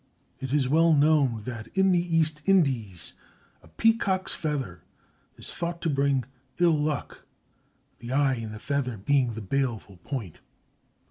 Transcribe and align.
It 0.39 0.51
is 0.51 0.67
well 0.67 0.93
known 0.93 1.43
that 1.43 1.67
in 1.77 1.91
the 1.91 1.99
East 2.15 2.41
Indies 2.47 3.13
a 3.61 3.67
peacock's 3.67 4.33
feather 4.33 4.81
is 5.37 5.53
thought 5.53 5.79
to 5.83 5.91
bring 5.91 6.23
ill 6.57 6.73
luck, 6.75 7.23
the 7.99 8.11
eye 8.11 8.33
in 8.33 8.51
the 8.51 8.57
feather 8.57 8.97
being 8.97 9.33
the 9.35 9.41
baleful 9.43 9.97
point. 9.97 10.39